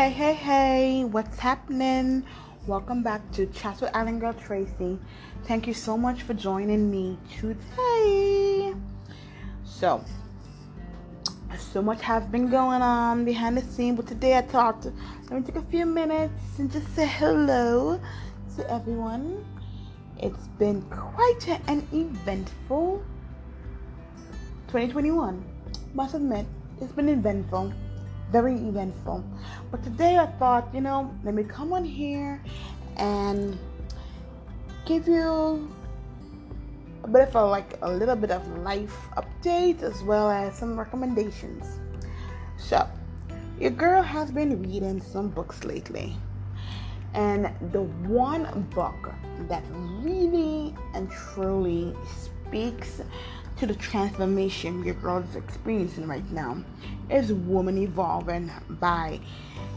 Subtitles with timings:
[0.00, 2.24] Hey, hey, hey, what's happening?
[2.66, 4.98] Welcome back to Chat with Island Girl Tracy.
[5.44, 8.72] Thank you so much for joining me today.
[9.62, 10.02] So,
[11.58, 15.42] so much has been going on behind the scene, but today I thought let me
[15.42, 18.00] take a few minutes and just say hello
[18.56, 19.44] to everyone.
[20.16, 23.04] It's been quite an eventful
[24.68, 25.44] 2021.
[25.92, 26.46] Must admit,
[26.80, 27.74] it's been eventful
[28.30, 29.24] very eventful.
[29.70, 32.42] But today I thought, you know, let me come on here
[32.96, 33.58] and
[34.86, 35.68] give you
[37.02, 40.78] a bit of a like a little bit of life update as well as some
[40.78, 41.78] recommendations.
[42.58, 42.88] So,
[43.58, 46.16] your girl has been reading some books lately.
[47.14, 49.12] And the one book
[49.48, 49.64] that
[50.00, 53.02] really and truly speaks
[53.60, 56.56] to the transformation your girl is experiencing right now
[57.10, 59.20] is Woman Evolving by,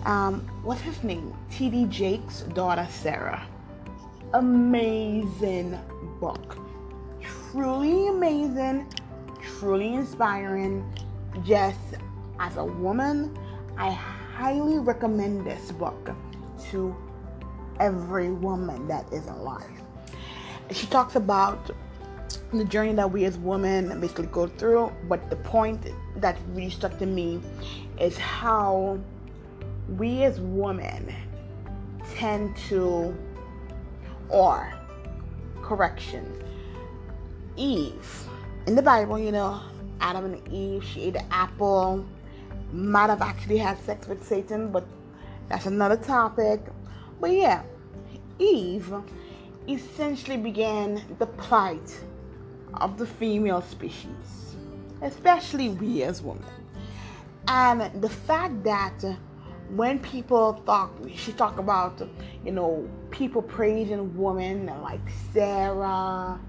[0.06, 1.34] um, what's his name?
[1.52, 1.88] T.D.
[1.88, 3.46] Jakes' daughter, Sarah.
[4.34, 5.78] Amazing
[6.22, 6.58] book.
[7.22, 8.88] Truly amazing,
[9.42, 10.90] truly inspiring.
[11.44, 11.80] Just
[12.40, 13.38] as a woman,
[13.78, 16.12] I highly recommend this book
[16.70, 16.96] to
[17.82, 19.70] every woman that is alive.
[20.72, 21.70] She talks about
[22.58, 24.92] the journey that we as women basically go through.
[25.08, 25.88] But the point
[26.18, 27.42] that really stuck to me
[28.00, 29.00] is how
[29.98, 31.14] we as women
[32.16, 33.16] tend to,
[34.30, 34.74] or
[35.62, 36.44] correction,
[37.56, 38.28] Eve
[38.66, 39.62] in the Bible, you know,
[40.00, 42.06] Adam and Eve, she ate the apple,
[42.72, 44.86] might have actually had sex with Satan, but
[45.50, 46.62] that's another topic.
[47.20, 47.64] But yeah,
[48.40, 48.94] Eve
[49.68, 52.00] essentially began the plight
[52.76, 54.56] of the female species,
[55.02, 56.46] especially we as women.
[57.48, 59.04] And the fact that
[59.70, 62.02] when people talk, she talk about,
[62.46, 65.02] you know, people praising women like
[65.34, 66.40] Sarah,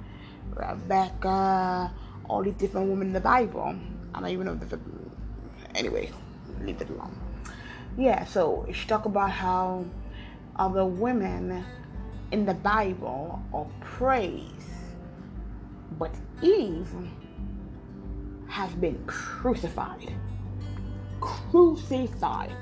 [0.55, 1.93] Rebecca,
[2.29, 3.75] all these different women in the Bible.
[4.15, 4.73] I don't even know if
[5.75, 6.11] anyway,
[6.61, 7.17] leave it alone.
[7.97, 9.85] Yeah, so she talk about how
[10.57, 11.65] other women
[12.33, 14.74] in the Bible are praised
[15.99, 16.11] but
[16.43, 16.89] Eve
[18.49, 20.13] has been crucified.
[21.21, 22.53] Crucified.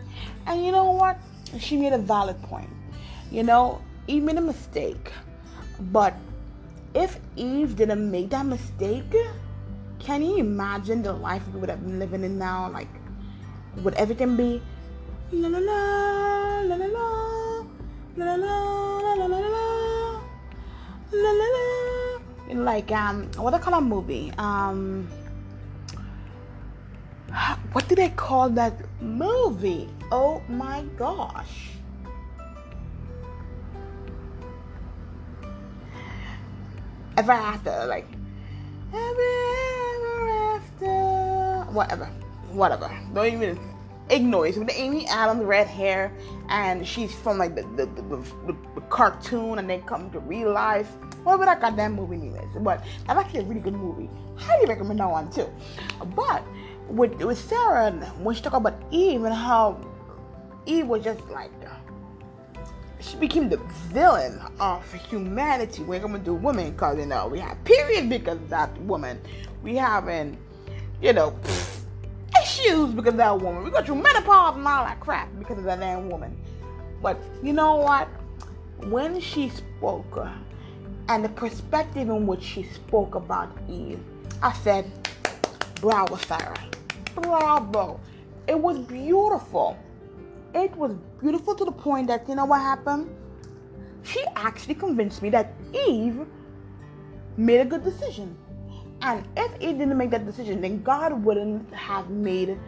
[0.47, 1.19] And you know what?
[1.59, 2.71] She made a valid point.
[3.31, 5.13] You know, Eve made a mistake.
[5.93, 6.15] But
[6.95, 9.15] if Eve didn't make that mistake,
[9.99, 12.71] can you imagine the life we would have been living in now?
[12.71, 12.89] Like,
[13.83, 14.63] would everything be
[15.33, 17.15] la la la la la la
[18.17, 19.49] la la la la la la
[21.13, 21.72] la la la
[22.55, 25.09] like um what they call a movie um
[27.73, 31.71] what do they call that movie oh my gosh
[37.17, 38.07] ever after like
[38.93, 42.07] ever after whatever
[42.51, 43.73] whatever don't even
[44.13, 44.57] ignore it.
[44.57, 46.13] With Amy Adams, red hair,
[46.49, 50.53] and she's from like the the, the, the, the cartoon, and they come to real
[50.53, 50.93] life.
[51.25, 54.11] Whatever that goddamn movie name is, but that's actually a really good movie.
[54.37, 55.49] Highly recommend that one too.
[56.17, 56.45] But
[56.89, 59.81] with with Sarah, when she talked about Eve and how
[60.67, 61.51] Eve was just like
[63.03, 63.57] she became the
[63.89, 68.37] villain of humanity when it comes to women because you know we have period because
[68.37, 69.21] of that woman
[69.63, 70.37] we having um,
[71.01, 71.81] you know pfft,
[72.43, 73.65] issues because of that woman.
[73.65, 76.37] We go through menopause and all that crap because of that damn woman.
[77.03, 78.09] But you know what?
[78.89, 80.27] When she spoke
[81.13, 84.01] and the perspective in which she spoke about Eve,
[84.41, 84.91] I said,
[85.83, 86.57] bravo, Sarah.
[87.15, 88.01] Bravo.
[88.49, 89.77] It was beautiful.
[90.55, 93.15] It was beautiful to the point that, you know what happened?
[94.05, 96.25] She actually convinced me that Eve
[97.37, 98.35] made a good decision.
[99.03, 102.59] And if Eve didn't make that decision, then God wouldn't have made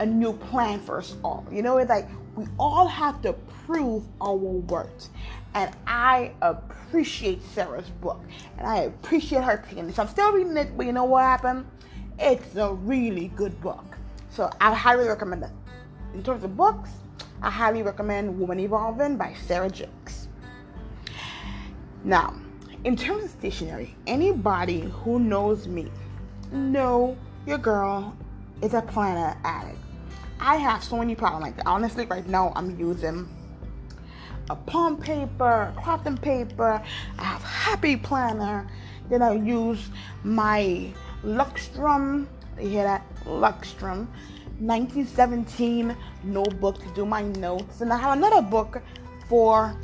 [0.00, 1.46] a new plan for us all.
[1.48, 3.32] You know, it's like we all have to
[3.66, 5.08] prove our worth.
[5.54, 8.20] And I appreciate Sarah's book.
[8.58, 9.98] And I appreciate her taking this.
[9.98, 11.66] I'm still reading it, but you know what happened?
[12.18, 13.84] It's a really good book.
[14.30, 15.50] So I highly recommend it.
[16.14, 16.90] In terms of books,
[17.42, 20.28] I highly recommend Woman Evolving by Sarah Jakes.
[22.04, 22.34] Now,
[22.84, 25.90] in terms of stationery, anybody who knows me
[26.50, 28.16] know your girl
[28.62, 29.78] is a planner addict.
[30.44, 31.66] I have so many problems like that.
[31.68, 33.28] Honestly, right now I'm using
[34.50, 36.82] a plum paper, crafting paper.
[37.16, 38.66] I have happy planner.
[39.08, 39.88] Then I use
[40.24, 40.92] my
[41.24, 42.26] Luxtrum.
[42.60, 43.06] You hear that?
[43.24, 44.08] Luxtrum.
[44.58, 48.82] 1917 notebook to do my notes, and I have another book
[49.28, 49.76] for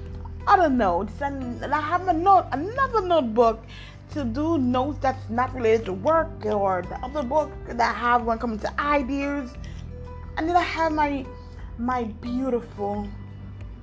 [0.48, 3.64] other notes, and, and I have a note, another notebook
[4.12, 8.24] to do notes that's not related to work or the other book that I have
[8.24, 9.52] when it comes to ideas,
[10.38, 11.26] and then I have my
[11.78, 13.08] my beautiful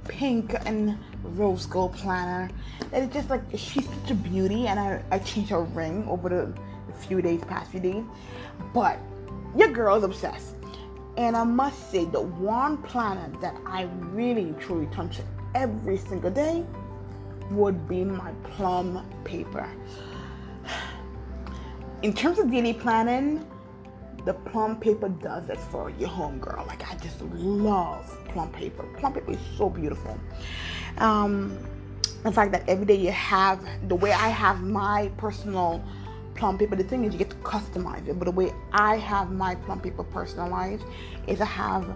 [0.08, 2.50] pink and rose gold planner.
[2.94, 6.30] And it's just like she's such a beauty, and I, I changed her ring over
[6.30, 6.54] the,
[6.88, 8.04] the few days, past few days.
[8.74, 9.00] But
[9.56, 10.56] your girl's obsessed.
[11.18, 15.20] And I must say, the one planner that I really truly touch
[15.56, 16.66] every single day
[17.52, 19.70] would be my plum paper.
[22.02, 23.46] In terms of daily planning,
[24.26, 26.66] the plum paper does it for your homegirl.
[26.68, 28.84] Like I just love plum paper.
[28.98, 30.20] Plum paper is so beautiful.
[30.98, 31.58] Um,
[32.24, 35.84] the fact that every day you have the way I have my personal
[36.34, 36.76] plum paper.
[36.76, 38.20] The thing is, you get to customize it.
[38.20, 40.84] But the way I have my plum paper personalized
[41.28, 41.96] is I have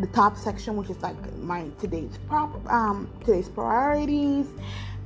[0.00, 4.46] the top section, which is like my today's prop, um, today's priorities.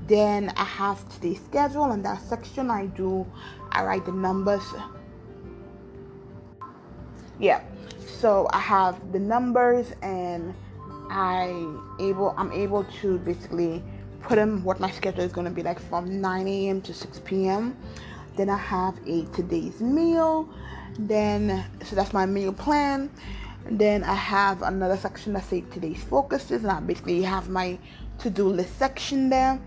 [0.06, 3.26] Then I have today's schedule, and that section I do,
[3.70, 4.62] I write the numbers.
[7.42, 7.60] Yeah,
[8.20, 10.54] so I have the numbers, and
[11.10, 11.46] I
[11.98, 13.82] able I'm able to basically
[14.20, 16.80] put in what my schedule is going to be like from 9 a.m.
[16.82, 17.76] to 6 p.m.
[18.36, 20.48] Then I have a today's meal.
[21.00, 23.10] Then so that's my meal plan.
[23.68, 27.76] Then I have another section that say today's focuses, and I basically have my
[28.20, 29.60] to-do list section there.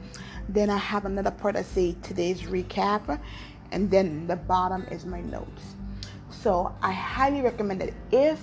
[0.48, 3.20] Then I have another part that say today's recap,
[3.74, 5.76] and then the bottom is my notes.
[6.46, 8.40] So I highly recommend that if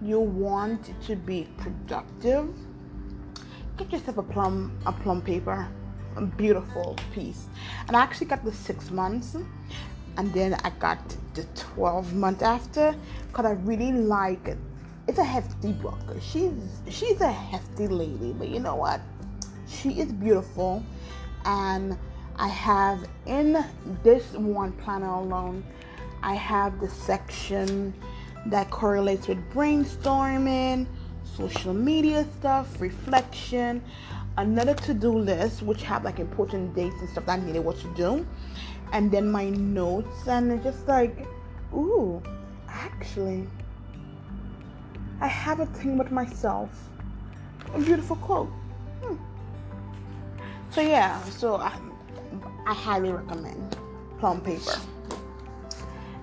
[0.00, 2.48] you want to be productive,
[3.76, 5.66] get yourself a plum a plum paper,
[6.14, 7.48] a beautiful piece.
[7.88, 9.36] And I actually got the six months,
[10.16, 11.00] and then I got
[11.34, 12.94] the 12 month after
[13.26, 14.58] because I really like it.
[15.08, 15.98] it's a hefty book.
[16.20, 16.52] She's
[16.88, 19.00] she's a hefty lady, but you know what?
[19.66, 20.84] She is beautiful,
[21.44, 21.98] and
[22.36, 23.64] I have in
[24.04, 25.64] this one planner alone,
[26.22, 27.94] I have the section
[28.46, 30.86] that correlates with brainstorming,
[31.24, 33.82] social media stuff, reflection,
[34.36, 37.94] another to-do list which have like important dates and stuff that I needed what to
[37.94, 38.26] do,
[38.92, 41.26] and then my notes and it's just like,
[41.72, 42.22] ooh,
[42.68, 43.46] actually
[45.20, 46.70] I have a thing with myself.
[47.74, 48.48] A beautiful quote.
[49.02, 49.16] Hmm.
[50.70, 51.78] So yeah, so I,
[52.66, 53.76] I highly recommend
[54.18, 54.80] plum paper.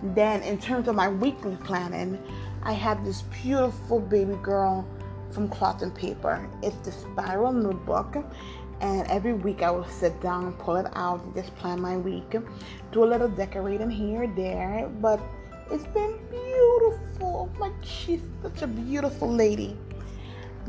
[0.04, 2.18] Then in terms of my weekly planning,
[2.64, 4.88] I have this beautiful baby girl
[5.32, 6.50] from cloth and paper.
[6.62, 8.18] It's the spiral notebook
[8.82, 12.36] and every week I will sit down, pull it out, and just plan my week.
[12.92, 15.20] Do a little decorating here and there, but
[15.72, 17.52] it's been beautiful.
[17.60, 19.78] Like she's such a beautiful lady.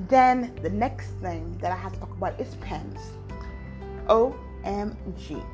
[0.09, 2.99] Then the next thing that I have to talk about is pens.
[4.07, 5.45] OMG.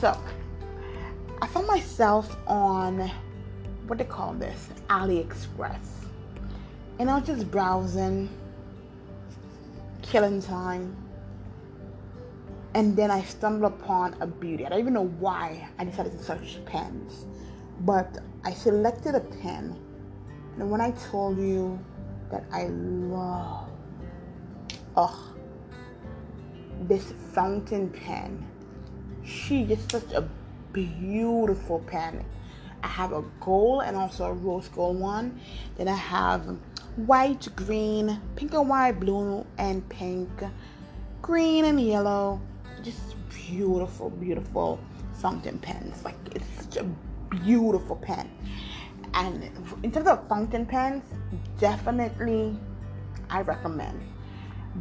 [0.00, 0.16] So
[1.42, 3.10] I found myself on
[3.86, 5.86] what they call this AliExpress.
[6.98, 8.30] And I was just browsing,
[10.00, 10.96] killing time.
[12.74, 14.64] And then I stumbled upon a beauty.
[14.64, 17.26] I don't even know why I decided to search pens.
[17.80, 19.78] But I selected a pen.
[20.58, 21.78] And when I told you
[22.30, 23.68] that I love,
[24.96, 25.34] oh,
[26.82, 28.46] this fountain pen,
[29.22, 30.26] she is such a
[30.72, 32.24] beautiful pen.
[32.82, 35.40] I have a gold and also a rose gold one.
[35.76, 36.56] Then I have
[36.96, 40.28] white, green, pink and white, blue and pink,
[41.22, 42.40] green and yellow.
[42.82, 44.78] Just beautiful, beautiful
[45.14, 46.04] fountain pens.
[46.04, 46.84] Like it's such a
[47.30, 48.30] beautiful pen.
[49.14, 49.50] And
[49.82, 51.02] in terms of fountain pens,
[51.58, 52.58] definitely
[53.30, 54.00] I recommend.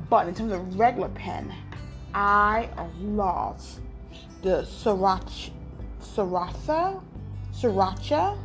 [0.09, 1.53] But in terms of regular pen,
[2.13, 3.63] I love
[4.41, 5.51] the Sriracha,
[6.15, 7.01] Sriracha,
[7.51, 8.37] Sriracha,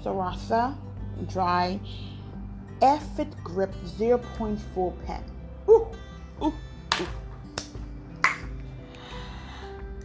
[0.00, 0.76] Sriracha
[1.28, 1.80] Dry
[2.80, 5.24] Airfit Grip 0.4 pen.
[5.68, 5.88] Ooh,
[6.40, 6.54] ooh.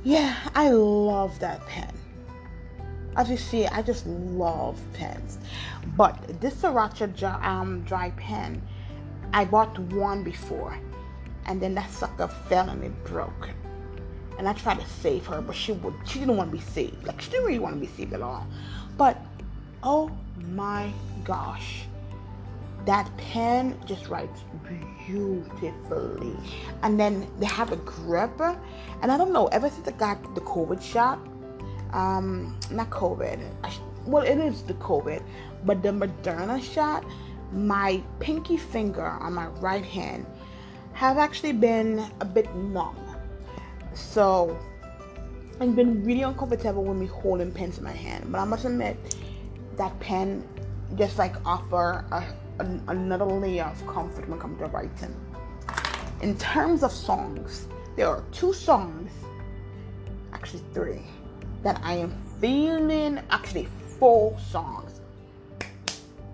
[0.03, 1.93] Yeah, I love that pen.
[3.15, 5.37] As you see, I just love pens.
[5.95, 8.63] But this Sriracha dry, um, dry pen,
[9.31, 10.75] I bought one before,
[11.45, 13.49] and then that sucker fell and it broke.
[14.41, 17.05] And I tried to save her, but she would she didn't want to be saved.
[17.05, 18.47] Like she didn't really want to be saved at all.
[18.97, 19.21] But
[19.83, 20.09] oh
[20.49, 20.91] my
[21.23, 21.83] gosh,
[22.87, 24.41] that pen just writes
[25.05, 26.35] beautifully.
[26.81, 28.31] And then they have a grip,
[29.03, 29.45] and I don't know.
[29.49, 31.19] Ever since I got the COVID shot,
[31.93, 33.37] um, not COVID.
[34.07, 35.21] well, it is the COVID,
[35.65, 37.05] but the Moderna shot.
[37.51, 40.25] my pinky finger on my right hand
[40.93, 43.10] have actually been a bit numb.
[43.93, 44.59] So
[45.59, 48.31] I've been really uncomfortable with me holding pens in my hand.
[48.31, 48.97] But I must admit
[49.77, 50.47] that pen
[50.95, 52.23] just like offer a,
[52.59, 55.15] a, another layer of comfort when it comes to writing.
[56.21, 59.11] In terms of songs, there are two songs,
[60.33, 61.03] actually three,
[61.63, 63.67] that I am feeling, actually
[63.99, 65.01] four songs.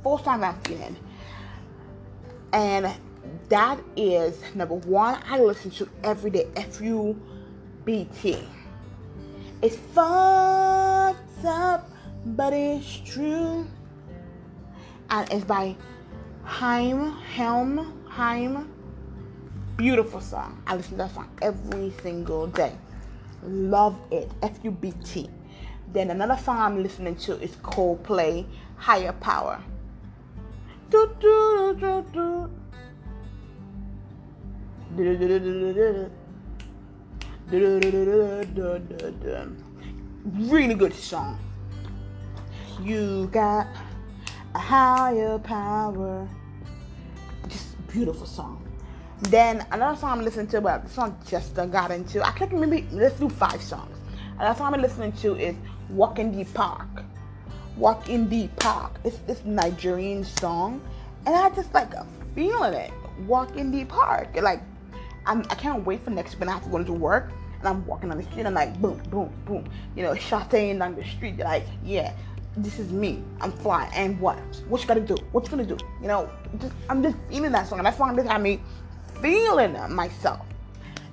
[0.03, 0.95] Four songs I'm feeling.
[2.53, 2.93] And
[3.49, 7.19] that is number one, I listen to every day, F U
[7.87, 8.37] B T.
[9.61, 11.89] It's fucked up,
[12.25, 13.65] but it's true.
[15.09, 15.73] And it's by
[16.43, 18.69] Haim, Helm, Haim.
[19.77, 20.61] Beautiful song.
[20.67, 22.73] I listen to that song every single day.
[23.41, 24.29] Love it.
[24.43, 25.29] F U B T.
[25.93, 29.63] Then another song I'm listening to is Coldplay, Higher Power.
[30.89, 32.51] Do, do, do, do,
[37.49, 37.79] Really
[40.73, 41.39] good song.
[42.81, 43.67] You got
[44.53, 46.27] a higher power.
[47.47, 48.67] Just beautiful song.
[49.29, 52.21] Then another song I'm listening to, but this song just got into.
[52.21, 52.81] I can't remember.
[52.91, 53.97] Let's do five songs.
[54.37, 55.55] Another song I'm listening to is
[55.89, 57.05] "Walk in the Park."
[57.77, 60.81] "Walk in the Park." It's this Nigerian song,
[61.25, 61.93] and I just like
[62.35, 62.91] feeling it.
[63.25, 64.61] "Walk in the Park." Like
[65.27, 67.67] I'm, I can't wait for next week when I have to go into work and
[67.67, 70.95] I'm walking on the street and I'm like boom, boom, boom, you know, shotting down
[70.95, 71.37] the street.
[71.37, 72.13] Like, yeah,
[72.55, 73.23] this is me.
[73.41, 73.91] I'm flying.
[73.93, 74.37] And what?
[74.69, 75.15] What you gotta do?
[75.31, 75.77] What you gonna do?
[76.01, 76.29] You know,
[76.59, 77.79] just, I'm just feeling that song.
[77.79, 78.61] And that song just had me
[79.21, 80.45] feeling myself.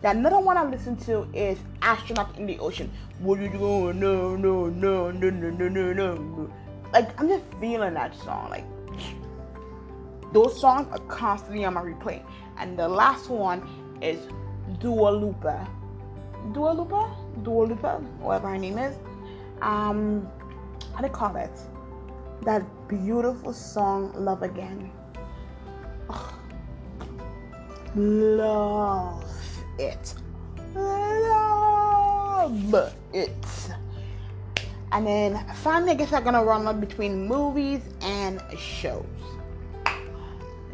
[0.03, 2.93] Now, another one I listen to is Astronaut in the Ocean.
[3.21, 3.99] What you doing?
[3.99, 6.53] No, no, no, no, no, no, no, no.
[6.93, 8.51] Like, I'm just feeling that song.
[8.51, 8.65] Like,
[10.35, 12.23] those songs are constantly on my replay.
[12.59, 13.63] And the last one
[14.03, 14.19] is
[14.81, 15.67] Dua Lipa.
[16.53, 17.17] Dua Lipa?
[17.43, 18.97] Dua Lipa, whatever her name is.
[19.63, 20.29] Um,
[20.93, 21.57] how do you call it?
[22.43, 24.91] That beautiful song, Love Again.
[26.11, 26.35] Ugh.
[27.95, 29.25] Love
[29.79, 30.15] it.
[30.75, 32.05] Love
[33.13, 33.47] it.
[34.91, 39.07] And then finally, I guess I'm gonna run up between movies and shows.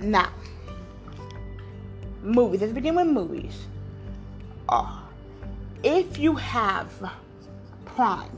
[0.01, 0.33] Now,
[2.23, 2.63] movies.
[2.63, 3.67] Let's begin with movies.
[4.67, 5.01] Uh,
[5.83, 6.91] if you have
[7.85, 8.31] Prime,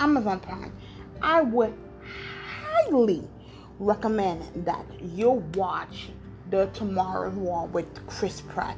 [0.00, 0.72] Amazon Prime,
[1.20, 1.74] I would
[2.64, 3.22] highly
[3.78, 6.08] recommend that you watch
[6.50, 8.76] The Tomorrow's War with Chris Pratt.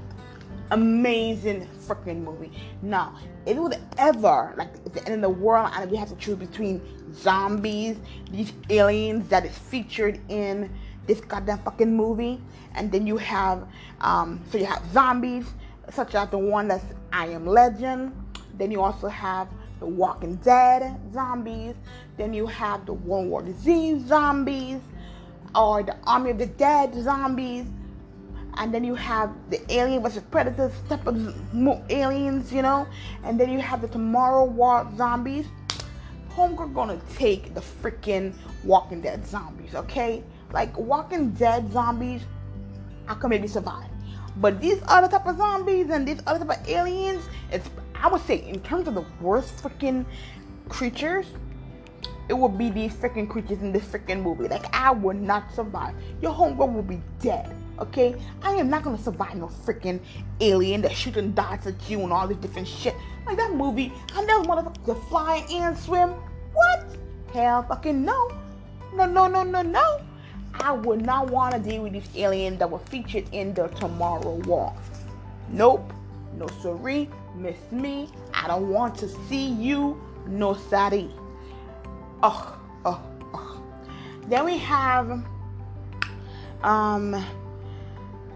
[0.75, 2.51] Amazing freaking movie.
[2.83, 3.17] Now,
[3.47, 6.17] if it was ever like at the end of the world and we have to
[6.17, 6.83] choose between
[7.15, 7.97] zombies,
[8.33, 10.69] these aliens that is featured in
[11.07, 12.41] this goddamn fucking movie.
[12.75, 13.69] And then you have,
[14.01, 15.47] um, so you have zombies,
[15.93, 18.13] such as the one that's I Am Legend.
[18.59, 19.47] Then you also have
[19.79, 21.77] the Walking Dead zombies.
[22.17, 24.81] Then you have the World War Z zombies,
[25.55, 27.67] or the Army of the Dead zombies.
[28.57, 31.17] And then you have the Alien vs Predator type of
[31.91, 32.87] aliens, you know.
[33.25, 35.47] And then you have the Tomorrow War zombies.
[36.31, 38.33] Homegirl gonna take the freaking
[38.65, 40.23] Walking Dead zombies, okay?
[40.53, 42.23] Like Walking Dead zombies,
[43.09, 43.89] I can maybe survive.
[44.37, 48.21] But these other type of zombies and these other type of aliens, it's I would
[48.23, 50.05] say in terms of the worst freaking
[50.69, 51.27] creatures,
[52.29, 54.49] it would be these freaking creatures in this freaking movie.
[54.49, 55.95] Like I would not survive.
[56.21, 57.55] Your homegirl will be dead.
[57.79, 58.15] Okay?
[58.43, 60.01] I am not gonna survive no freaking
[60.41, 62.95] alien that shooting dots at you and all this different shit.
[63.27, 66.11] Like that movie, I know motherfuckers fly and swim.
[66.53, 66.87] What?
[67.33, 68.31] Hell fucking no.
[68.95, 70.01] No, no, no, no, no.
[70.61, 74.37] I would not want to deal with these aliens that were featured in the Tomorrow
[74.47, 74.73] War.
[75.51, 75.93] Nope,
[76.39, 78.09] no sorry, miss me.
[78.33, 81.11] I don't want to see you, no sorry.
[82.23, 83.03] Oh, oh,
[83.35, 83.63] oh.
[84.29, 85.25] Then we have,
[86.63, 87.25] um,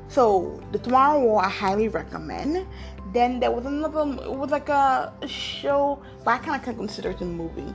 [0.08, 2.66] so the Tomorrow War I highly recommend.
[3.12, 7.20] Then there was another, it was like a show, but I kind of consider it
[7.20, 7.74] a movie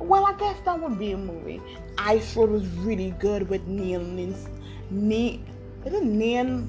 [0.00, 1.60] well, I guess that would be a movie.
[1.98, 4.00] Ice Road was really good with Neil
[4.90, 5.40] Ne-
[5.84, 6.68] is it Liam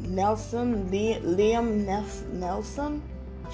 [0.00, 0.88] Nelson?
[0.90, 1.84] Liam
[2.32, 3.02] Nelson?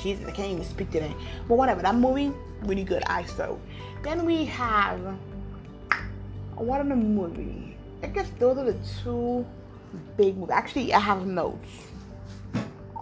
[0.01, 1.15] Jesus, I can't even speak today.
[1.49, 2.33] But whatever, that movie,
[2.63, 3.03] really good.
[3.07, 3.61] Ice Road.
[4.03, 5.01] Then we have
[6.57, 7.77] what are the movie?
[8.03, 9.47] I guess those are the two
[10.17, 10.53] big movie.
[10.53, 11.71] Actually, I have notes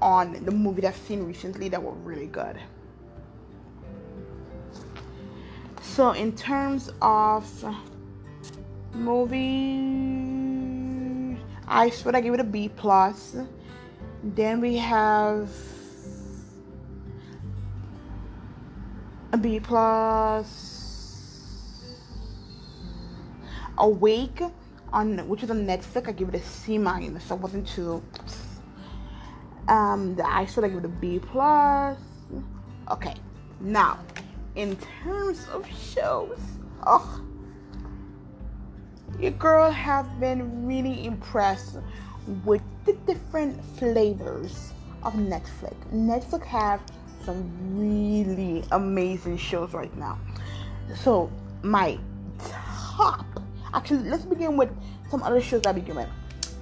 [0.01, 2.59] on the movie that I've seen recently that were really good.
[5.81, 7.45] So, in terms of
[8.95, 9.79] Movies.
[11.67, 13.37] I swear I give it a B plus.
[14.23, 15.51] Then we have
[19.33, 20.69] a B plus.
[23.79, 24.43] Awake
[24.93, 26.09] on which is on Netflix.
[26.09, 27.25] I give it a C minus.
[27.25, 28.03] So I wasn't too.
[29.69, 31.99] Um, the I swear I give it a B plus.
[32.91, 33.15] Okay,
[33.61, 33.99] now
[34.55, 36.39] in terms of shows,
[36.87, 37.23] oh,
[39.19, 41.79] your girl have been really impressed
[42.45, 44.73] with the different flavors
[45.03, 45.75] of Netflix.
[45.93, 46.81] Netflix have
[47.25, 50.19] some really amazing shows right now.
[50.97, 51.31] So
[51.63, 51.99] my
[52.39, 53.25] top,
[53.75, 54.71] actually, let's begin with
[55.11, 56.09] some other shows I begin with.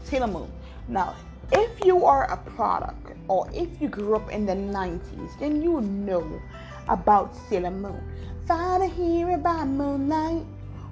[0.05, 0.51] Sailor Moon.
[0.89, 1.15] Now,
[1.53, 5.81] if you are a product or if you grew up in the 90s, then you
[5.81, 6.41] know
[6.89, 8.01] about Sailor Moon.
[8.47, 10.45] Find a hero by moonlight,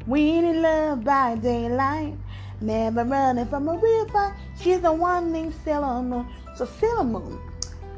[0.06, 2.14] we in love by daylight.
[2.60, 4.34] Never running from a fight.
[4.60, 6.26] She's the one named Sailor Moon.
[6.56, 7.38] So Sailor Moon,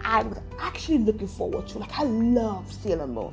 [0.02, 1.78] I was actually looking forward to.
[1.78, 3.32] Like I love Sailor Moon.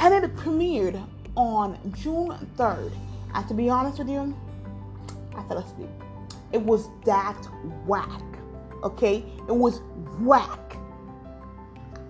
[0.00, 1.00] And it premiered
[1.36, 2.92] on June 3rd.
[3.36, 4.34] And to be honest with you,
[5.36, 5.90] I fell asleep.
[6.52, 7.36] It was that
[7.86, 8.22] whack.
[8.82, 9.24] Okay?
[9.46, 9.82] It was
[10.20, 10.78] whack.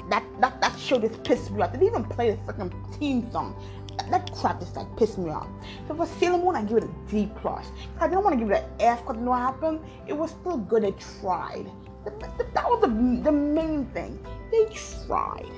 [0.09, 1.73] That that that show just pissed me off.
[1.73, 3.61] They didn't even play the fucking theme song.
[3.99, 5.49] That, that crap just like pissed me off.
[5.89, 7.67] So for Sailor Moon, I give it a D plus.
[7.99, 9.81] I didn't want to give it an F because you know what happened.
[10.07, 10.85] It was still good.
[10.85, 11.67] They tried.
[12.05, 12.89] That was the,
[13.25, 14.25] the main thing.
[14.53, 14.67] They
[15.07, 15.51] tried.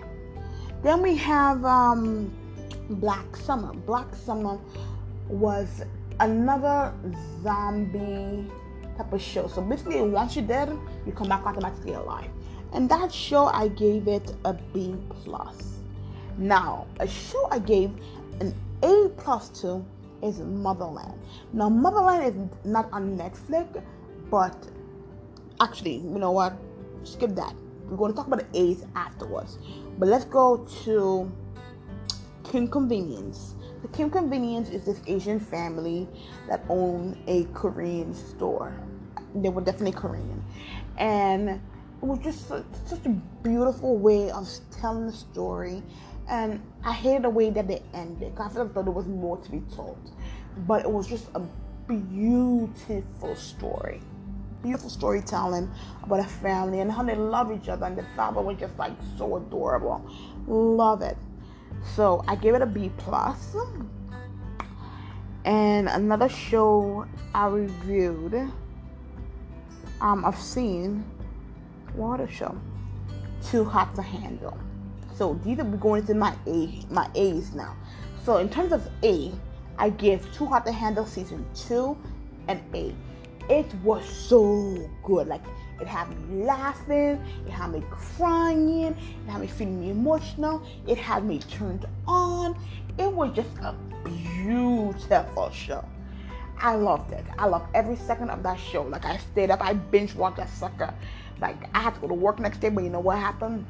[0.83, 2.33] Then we have um,
[2.89, 3.75] Black Summer.
[3.75, 4.59] Black Summer
[5.29, 5.83] was
[6.21, 6.93] another
[7.43, 8.51] zombie
[8.97, 9.47] type of show.
[9.47, 12.31] So basically, once you're dead, you come back automatically alive.
[12.73, 15.79] And that show, I gave it a B plus.
[16.37, 17.91] Now, a show I gave
[18.41, 19.85] an A plus to
[20.23, 21.15] is Motherland.
[21.53, 23.83] Now, Motherland is not on Netflix,
[24.31, 24.55] but
[25.61, 26.55] actually, you know what?
[27.05, 27.55] Skip that.
[27.89, 29.59] We're going to talk about the A's afterwards.
[29.99, 31.33] But let's go to
[32.45, 33.55] Kim Convenience.
[33.83, 36.09] The Kim Convenience is this Asian family
[36.49, 38.73] that own a Korean store.
[39.37, 40.43] They were definitely Korean.
[40.97, 41.61] And it
[42.05, 42.65] was just such,
[43.05, 43.09] a
[43.43, 45.85] beautiful way of telling the story.
[46.29, 48.35] And I hated the way that they ended.
[48.35, 50.11] Because I felt like there was more to be told.
[50.67, 51.43] But it was just a
[51.87, 54.01] beautiful story
[54.61, 55.71] beautiful storytelling
[56.03, 58.93] about a family and how they love each other and the father was just like
[59.17, 60.05] so adorable
[60.49, 61.17] love it
[61.85, 63.57] so i give it a b plus.
[65.45, 68.35] And another show i reviewed
[70.01, 71.05] um i've seen
[71.95, 72.57] what a show.
[73.43, 74.57] Too hot to handle.
[75.15, 77.77] So these are going into my a my a's now.
[78.25, 79.33] So in terms of a
[79.79, 81.97] i give too hot to handle season two
[82.47, 82.95] and a.
[83.49, 85.27] It was so good.
[85.27, 85.43] Like
[85.81, 91.25] it had me laughing, it had me crying, it had me feeling emotional, it had
[91.25, 92.57] me turned on.
[92.99, 95.85] It was just a beautiful show.
[96.61, 97.25] I loved it.
[97.39, 98.83] I loved every second of that show.
[98.83, 100.93] Like I stayed up, I binge watched that sucker.
[101.41, 103.65] Like I had to go to work next day, but you know what happened?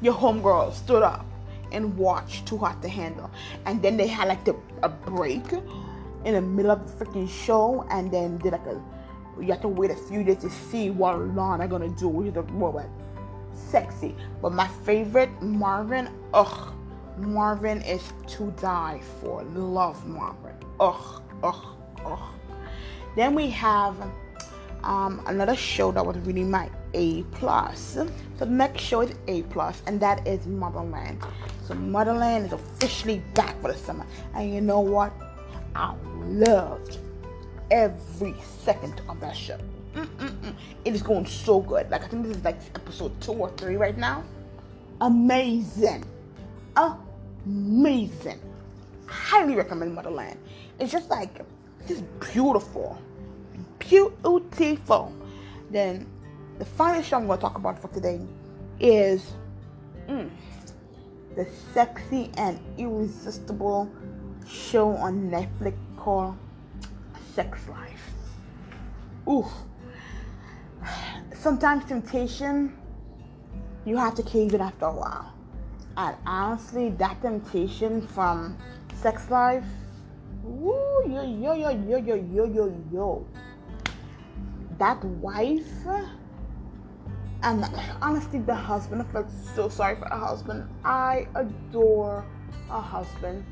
[0.00, 1.26] Your homegirl stood up
[1.72, 3.30] and watched Too Hot to Handle,
[3.66, 5.44] and then they had like the, a break
[6.24, 8.80] in the middle of the freaking show and then did like a
[9.40, 12.72] you have to wait a few days to see what Lana gonna do, is more
[12.72, 12.90] like
[13.52, 14.14] sexy.
[14.42, 16.72] But my favorite Marvin, ugh,
[17.18, 19.42] Marvin is to die for.
[19.54, 20.54] Love Marvin.
[20.80, 21.66] Ugh, ugh,
[22.04, 22.18] ugh.
[23.16, 23.96] Then we have
[24.84, 27.80] um, another show that was really my A plus.
[27.80, 31.22] So the next show is A plus, and that is Motherland.
[31.66, 35.12] So Motherland is officially back for the summer, and you know what?
[35.74, 35.94] I
[36.24, 36.98] loved
[37.70, 39.58] every second of that show.
[39.94, 40.54] Mm-mm-mm.
[40.84, 41.90] It is going so good.
[41.90, 44.24] Like I think this is like episode two or three right now.
[45.00, 46.04] Amazing,
[46.76, 48.40] amazing.
[49.06, 50.38] Highly recommend Motherland.
[50.78, 51.40] It's just like
[51.88, 52.98] just beautiful,
[53.78, 55.12] beautiful.
[55.70, 56.06] Then
[56.58, 58.20] the final show I'm going to talk about for today
[58.80, 59.32] is
[60.08, 60.28] mm,
[61.34, 63.90] the sexy and irresistible
[64.48, 66.36] show on Netflix called
[67.36, 68.14] Sex Life.
[69.28, 69.44] Ooh.
[71.34, 72.74] Sometimes temptation,
[73.84, 75.34] you have to cave in after a while.
[75.98, 78.56] And honestly, that temptation from
[78.94, 79.66] Sex Life,
[80.42, 83.26] woo, yo, yo, yo, yo, yo, yo, yo, yo.
[84.78, 85.68] That wife,
[87.42, 87.66] and
[88.00, 90.66] honestly, the husband, I felt so sorry for the husband.
[90.86, 92.24] I adore
[92.70, 93.44] a husband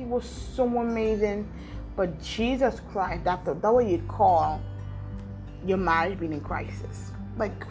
[0.00, 1.46] he was so amazing
[1.96, 4.60] But Jesus Christ, that's the, that what you call
[5.66, 7.12] your marriage being in crisis.
[7.36, 7.64] Like,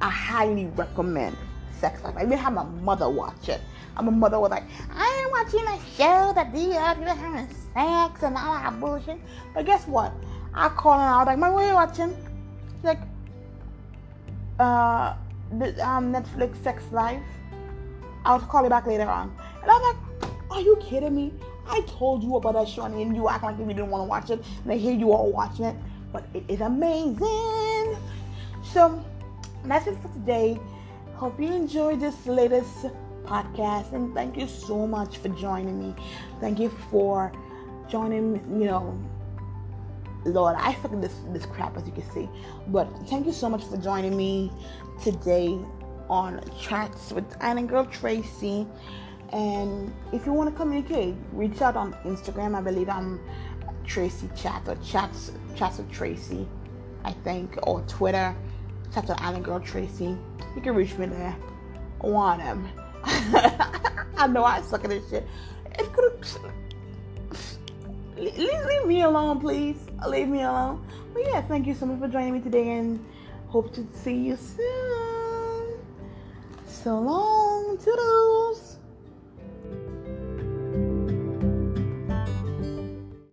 [0.00, 1.36] I highly recommend
[1.78, 2.16] Sex Life.
[2.16, 3.60] I even had my mother watch it.
[3.96, 8.22] And my mother was like, I ain't watching a show that these people having sex
[8.22, 9.18] and all that bullshit.
[9.54, 10.12] But guess what?
[10.52, 12.16] I called her and I was like, Mom, what are you watching?
[12.76, 13.00] She's like,
[14.58, 15.14] uh,
[15.58, 17.22] the, um, Netflix Sex Life.
[18.24, 19.34] I'll call you back later on.
[19.62, 21.32] And I'm like, are you kidding me?
[21.68, 24.30] I told you about that show and you act like you didn't want to watch
[24.30, 24.44] it.
[24.62, 25.76] And I hear you all watching it.
[26.12, 27.96] But it is amazing.
[28.62, 29.04] So
[29.64, 30.58] that's it for today.
[31.14, 32.86] Hope you enjoyed this latest
[33.24, 35.94] podcast and thank you so much for joining me.
[36.40, 37.32] Thank you for
[37.88, 38.98] joining, you know,
[40.24, 42.28] Lord, I fucking this this crap as you can see.
[42.68, 44.50] But thank you so much for joining me
[45.02, 45.56] today
[46.08, 48.66] on Chats with Island Girl Tracy.
[49.32, 52.54] And if you want to communicate, reach out on Instagram.
[52.54, 53.20] I believe I'm
[53.84, 56.46] Tracy Chat or Chats Chats with Tracy,
[57.04, 58.34] I think, or Twitter.
[58.92, 60.16] Chats with Island Girl Tracy.
[60.54, 61.36] You can reach me there.
[62.00, 62.68] Of them.
[63.04, 65.26] I know I suck at this shit.
[65.78, 65.92] It
[68.16, 69.76] leave, leave me alone, please.
[70.06, 70.86] Leave me alone.
[71.12, 73.04] But yeah, thank you so much for joining me today and
[73.48, 75.78] hope to see you soon.
[76.66, 78.65] So long, toodles.